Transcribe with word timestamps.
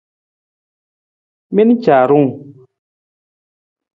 Mi 1.53 1.61
na 1.67 1.75
caarung! 1.83 2.27